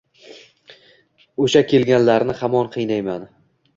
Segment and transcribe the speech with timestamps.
[1.47, 3.29] Oʻsha kelganlarni hamon qiynayman